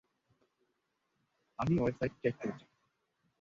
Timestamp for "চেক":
2.21-2.33